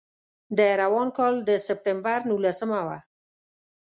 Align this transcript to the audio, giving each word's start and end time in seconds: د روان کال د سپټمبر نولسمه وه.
د 0.57 0.59
روان 0.81 1.07
کال 1.17 1.33
د 1.47 1.49
سپټمبر 1.65 2.19
نولسمه 2.29 2.79
وه. 2.87 2.97